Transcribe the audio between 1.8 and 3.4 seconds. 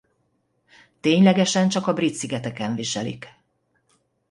a Brit-szigeteken viselik.